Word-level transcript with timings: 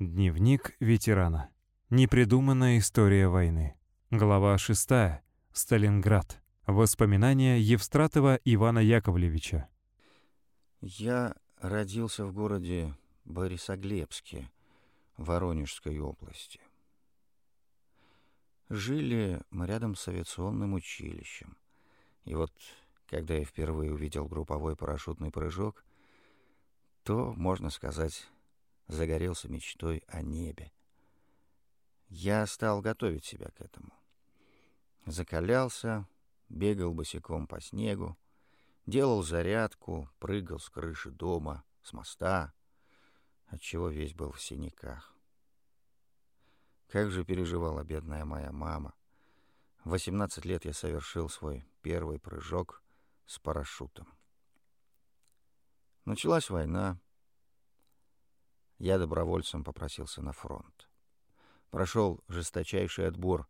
Дневник 0.00 0.74
ветерана. 0.80 1.50
Непридуманная 1.90 2.78
история 2.78 3.28
войны. 3.28 3.76
Глава 4.10 4.56
6. 4.56 4.88
Сталинград. 5.52 6.40
Воспоминания 6.66 7.60
Евстратова 7.60 8.40
Ивана 8.46 8.78
Яковлевича. 8.78 9.68
Я 10.80 11.36
родился 11.58 12.24
в 12.24 12.32
городе 12.32 12.96
Борисоглебске, 13.26 14.50
Воронежской 15.18 15.98
области. 15.98 16.62
Жили 18.70 19.42
мы 19.50 19.66
рядом 19.66 19.96
с 19.96 20.08
авиационным 20.08 20.72
училищем. 20.72 21.58
И 22.24 22.34
вот, 22.34 22.52
когда 23.06 23.34
я 23.34 23.44
впервые 23.44 23.92
увидел 23.92 24.24
групповой 24.24 24.76
парашютный 24.76 25.30
прыжок, 25.30 25.84
то, 27.02 27.34
можно 27.36 27.68
сказать, 27.68 28.30
загорелся 28.90 29.48
мечтой 29.48 30.02
о 30.08 30.22
небе. 30.22 30.72
Я 32.08 32.46
стал 32.46 32.80
готовить 32.80 33.24
себя 33.24 33.50
к 33.50 33.60
этому. 33.60 33.92
Закалялся, 35.06 36.06
бегал 36.48 36.92
босиком 36.92 37.46
по 37.46 37.60
снегу, 37.60 38.18
делал 38.86 39.22
зарядку, 39.22 40.10
прыгал 40.18 40.58
с 40.58 40.68
крыши 40.68 41.10
дома, 41.10 41.64
с 41.82 41.92
моста, 41.92 42.52
отчего 43.46 43.88
весь 43.88 44.14
был 44.14 44.32
в 44.32 44.42
синяках. 44.42 45.14
Как 46.88 47.10
же 47.10 47.24
переживала 47.24 47.84
бедная 47.84 48.24
моя 48.24 48.50
мама. 48.50 48.94
В 49.84 49.90
18 49.90 50.44
лет 50.44 50.64
я 50.64 50.72
совершил 50.72 51.28
свой 51.28 51.64
первый 51.80 52.18
прыжок 52.18 52.82
с 53.26 53.38
парашютом. 53.38 54.08
Началась 56.04 56.50
война. 56.50 56.98
Я 58.80 58.96
добровольцем 58.98 59.62
попросился 59.62 60.22
на 60.22 60.32
фронт. 60.32 60.88
Прошел 61.70 62.24
жесточайший 62.28 63.06
отбор, 63.06 63.46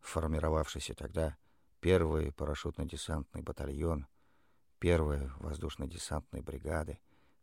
формировавшийся 0.00 0.94
тогда 0.94 1.38
первый 1.80 2.30
парашютно-десантный 2.30 3.40
батальон, 3.40 4.06
первой 4.78 5.30
воздушно-десантной 5.38 6.42
бригады, 6.42 7.00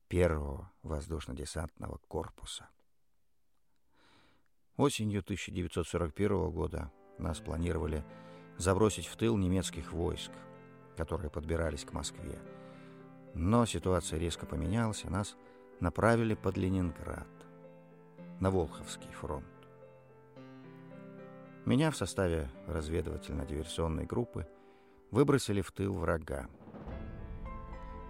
первого 0.08 0.72
воздушно-десантного 0.84 2.00
корпуса. 2.08 2.70
Осенью 4.76 5.22
1941 5.22 6.52
года 6.52 6.92
нас 7.18 7.40
планировали 7.40 8.06
забросить 8.60 9.08
в 9.08 9.16
тыл 9.18 9.38
немецких 9.38 9.92
войск, 9.92 10.32
которые 10.96 11.32
подбирались 11.32 11.84
к 11.84 11.94
Москве. 11.94 12.40
Но 13.34 13.66
ситуация 13.66 14.20
резко 14.20 14.46
поменялась, 14.46 15.04
и 15.04 15.10
нас 15.10 15.36
направили 15.80 16.34
под 16.36 16.58
Ленинград, 16.58 17.28
на 18.40 18.52
Волховский 18.52 19.12
фронт. 19.12 19.46
Меня 21.66 21.92
в 21.92 21.98
составе 21.98 22.50
разведывательно-диверсионной 22.68 24.06
группы 24.06 24.48
выбросили 25.12 25.62
в 25.62 25.72
тыл 25.72 25.94
врага. 25.94 26.48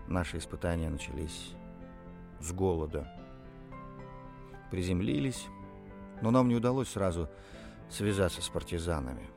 Наши 0.07 0.37
испытания 0.37 0.89
начались 0.89 1.53
с 2.39 2.51
голода. 2.51 3.07
Приземлились 4.69 5.47
но 6.21 6.31
нам 6.31 6.47
не 6.47 6.55
удалось 6.55 6.89
сразу 6.89 7.29
связаться 7.89 8.41
с 8.41 8.49
партизанами. 8.49 9.29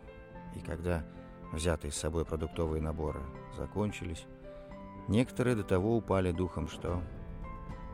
И 0.55 0.61
когда 0.61 1.05
взятые 1.53 1.93
с 1.93 1.97
собой 1.97 2.25
продуктовые 2.25 2.83
наборы 2.83 3.21
закончились, 3.57 4.27
некоторые 5.09 5.57
до 5.57 5.63
того 5.63 5.97
упали 5.97 6.33
духом, 6.33 6.69
что 6.69 7.03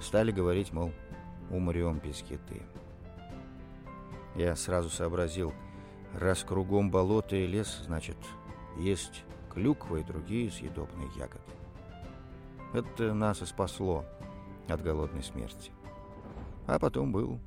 стали 0.00 0.30
говорить, 0.30 0.72
мол, 0.72 0.92
умрем 1.50 1.98
без 1.98 2.20
еды. 2.22 2.62
Я 4.34 4.55
сразу 4.56 4.91
сообразил, 4.91 5.53
раз 6.12 6.44
кругом 6.44 6.91
болото 6.91 7.36
и 7.36 7.47
лес, 7.47 7.83
значит, 7.84 8.16
есть 8.78 9.25
клюква 9.53 9.97
и 9.97 10.05
другие 10.05 10.50
съедобные 10.50 11.09
ягоды. 11.16 11.41
Это 12.72 13.15
нас 13.15 13.41
и 13.41 13.47
спасло 13.47 14.04
от 14.69 14.82
голодной 14.82 15.22
смерти. 15.22 15.72
А 16.66 16.78
потом 16.78 17.12
был 17.12 17.38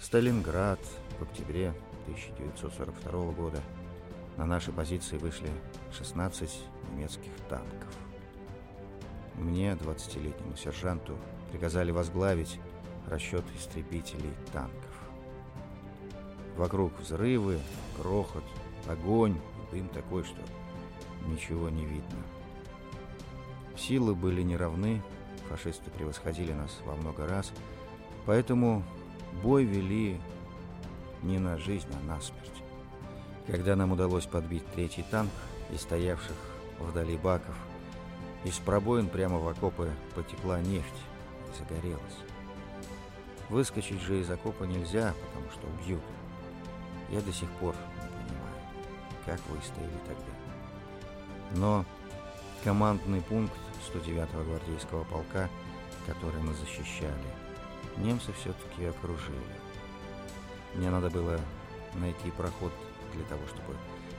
Сталинград 0.00 0.78
в 1.18 1.22
октябре 1.22 1.74
1942 2.06 3.32
года. 3.32 3.60
На 4.36 4.46
наши 4.46 4.72
позиции 4.72 5.18
вышли 5.18 5.50
16 5.92 6.64
немецких 6.92 7.32
танков. 7.48 7.92
Мне, 9.38 9.72
20-летнему 9.72 10.56
сержанту, 10.56 11.16
приказали 11.50 11.90
возглавить 11.90 12.58
расчет 13.08 13.44
истребителей 13.56 14.32
танков. 14.52 14.74
Вокруг 16.56 16.98
взрывы, 16.98 17.58
грохот, 17.98 18.44
огонь 18.86 19.40
дым 19.70 19.88
такой, 19.88 20.24
что 20.24 20.40
ничего 21.26 21.68
не 21.68 21.84
видно. 21.84 22.18
Силы 23.76 24.14
были 24.14 24.42
неравны, 24.42 25.02
фашисты 25.48 25.90
превосходили 25.90 26.52
нас 26.52 26.76
во 26.84 26.96
много 26.96 27.26
раз, 27.26 27.52
поэтому 28.26 28.82
Бой 29.42 29.64
вели 29.64 30.20
не 31.22 31.38
на 31.38 31.58
жизнь, 31.58 31.88
а 31.92 32.06
на 32.06 32.20
смерть. 32.20 32.62
Когда 33.46 33.76
нам 33.76 33.92
удалось 33.92 34.26
подбить 34.26 34.66
третий 34.74 35.04
танк 35.10 35.30
и 35.72 35.76
стоявших 35.76 36.36
вдали 36.80 37.16
баков, 37.16 37.54
из 38.48 38.58
пробоин 38.58 39.08
прямо 39.08 39.38
в 39.38 39.46
окопы 39.46 39.92
потекла 40.14 40.58
нефть 40.60 40.86
и 41.52 41.58
загорелась. 41.58 42.00
Выскочить 43.50 44.00
же 44.00 44.20
из 44.20 44.30
окопа 44.30 44.64
нельзя, 44.64 45.14
потому 45.26 45.50
что 45.50 45.66
убьют. 45.66 46.02
Я 47.10 47.20
до 47.20 47.30
сих 47.30 47.50
пор 47.52 47.74
не 47.96 48.08
понимаю, 48.08 48.56
как 49.26 49.40
выстояли 49.48 49.98
тогда. 50.06 50.32
Но 51.56 51.84
командный 52.64 53.20
пункт 53.20 53.52
109-го 53.92 54.42
гвардейского 54.44 55.04
полка, 55.04 55.50
который 56.06 56.40
мы 56.40 56.54
защищали, 56.54 57.12
немцы 57.98 58.32
все-таки 58.32 58.86
окружили. 58.86 59.36
Мне 60.74 60.88
надо 60.90 61.10
было 61.10 61.38
найти 61.94 62.30
проход 62.30 62.72
для 63.12 63.24
того, 63.24 63.42
чтобы 63.48 63.76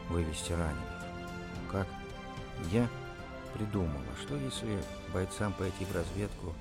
вывести 0.09 0.51
раненых. 0.51 1.03
Как? 1.71 1.87
Я 2.71 2.87
придумала, 3.53 4.05
что 4.21 4.35
если 4.35 4.81
бойцам 5.13 5.53
пойти 5.53 5.85
в 5.85 5.93
разведку 5.93 6.53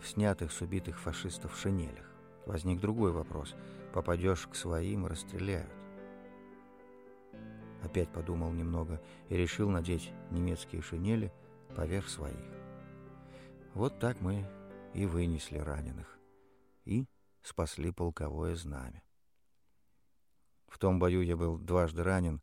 в 0.00 0.08
снятых 0.08 0.52
с 0.52 0.60
убитых 0.60 0.98
фашистов 0.98 1.58
шинелях? 1.58 2.10
Возник 2.46 2.80
другой 2.80 3.12
вопрос. 3.12 3.54
Попадешь 3.92 4.46
к 4.46 4.54
своим, 4.54 5.06
расстреляют. 5.06 5.70
Опять 7.82 8.08
подумал 8.10 8.52
немного 8.52 9.00
и 9.28 9.36
решил 9.36 9.68
надеть 9.70 10.12
немецкие 10.30 10.82
шинели 10.82 11.32
поверх 11.74 12.08
своих. 12.08 12.44
Вот 13.74 13.98
так 13.98 14.20
мы 14.20 14.46
и 14.94 15.06
вынесли 15.06 15.58
раненых 15.58 16.18
и 16.84 17.06
спасли 17.42 17.92
полковое 17.92 18.56
знамя. 18.56 19.02
В 20.68 20.78
том 20.78 20.98
бою 20.98 21.22
я 21.22 21.36
был 21.36 21.58
дважды 21.58 22.02
ранен, 22.02 22.42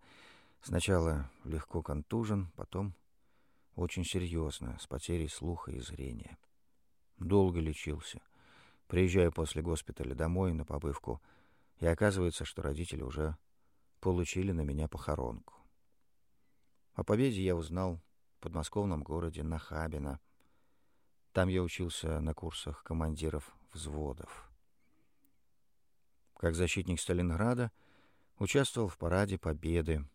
сначала 0.61 1.29
легко 1.43 1.81
контужен, 1.81 2.51
потом 2.55 2.93
очень 3.75 4.05
серьезно, 4.05 4.77
с 4.79 4.87
потерей 4.87 5.27
слуха 5.27 5.71
и 5.71 5.79
зрения. 5.79 6.37
Долго 7.17 7.59
лечился. 7.59 8.21
Приезжаю 8.87 9.31
после 9.31 9.61
госпиталя 9.61 10.13
домой 10.13 10.53
на 10.53 10.65
побывку, 10.65 11.21
и 11.77 11.85
оказывается, 11.85 12.45
что 12.45 12.61
родители 12.61 13.01
уже 13.01 13.37
получили 13.99 14.51
на 14.51 14.61
меня 14.61 14.87
похоронку. 14.87 15.55
О 16.93 17.03
победе 17.03 17.41
я 17.41 17.55
узнал 17.55 17.99
в 18.37 18.41
подмосковном 18.41 19.01
городе 19.03 19.41
Нахабино, 19.41 20.19
там 21.31 21.49
я 21.49 21.63
учился 21.63 22.19
на 22.19 22.35
курсах 22.35 22.83
командиров 22.83 23.55
взводов. 23.73 24.51
Как 26.37 26.53
защитник 26.53 26.99
Сталинграда 26.99 27.71
участвовал 28.37 28.87
в 28.87 28.97
параде 28.99 29.39
Победы. 29.39 30.05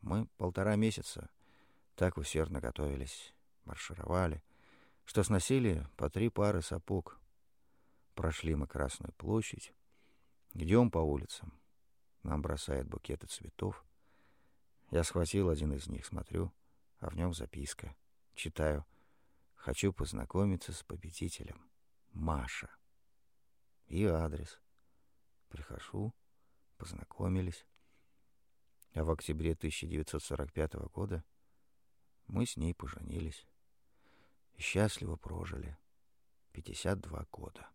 Мы 0.00 0.26
полтора 0.38 0.76
месяца 0.76 1.28
так 2.02 2.16
усердно 2.16 2.60
готовились, 2.60 3.32
маршировали, 3.64 4.42
что 5.04 5.22
сносили 5.22 5.86
по 5.96 6.10
три 6.10 6.30
пары 6.30 6.60
сапог. 6.60 7.20
Прошли 8.16 8.56
мы 8.56 8.66
Красную 8.66 9.12
площадь, 9.12 9.72
идем 10.52 10.90
по 10.90 10.98
улицам. 10.98 11.52
Нам 12.24 12.42
бросают 12.42 12.88
букеты 12.88 13.28
цветов. 13.28 13.84
Я 14.90 15.04
схватил 15.04 15.48
один 15.48 15.74
из 15.74 15.86
них, 15.86 16.04
смотрю, 16.04 16.52
а 16.98 17.08
в 17.08 17.14
нем 17.14 17.32
записка. 17.32 17.94
Читаю— 18.34 18.84
Хочу 19.54 19.92
познакомиться 19.92 20.72
с 20.72 20.82
победителем. 20.82 21.70
Маша. 22.10 22.68
И 23.86 24.04
адрес. 24.04 24.60
Прихожу, 25.50 26.12
познакомились. 26.78 27.64
А 28.92 29.04
в 29.04 29.10
октябре 29.12 29.52
1945 29.52 30.74
года 30.92 31.24
мы 32.32 32.46
с 32.46 32.56
ней 32.56 32.74
поженились 32.74 33.46
счастливо 34.56 35.16
прожили 35.16 35.76
52 36.52 37.26
года. 37.30 37.68